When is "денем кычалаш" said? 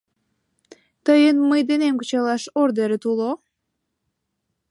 1.69-2.43